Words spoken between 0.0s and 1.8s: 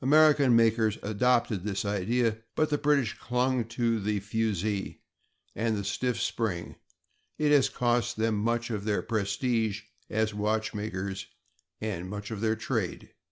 American makers adopted